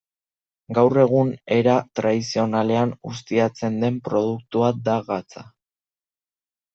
Gaur 0.75 0.99
egun 1.01 1.27
era 1.55 1.75
tradizionalean 1.99 2.93
ustiatzen 3.09 3.77
den 3.83 3.99
produktua 4.09 4.71
da 4.89 4.97
gatza. 5.11 5.45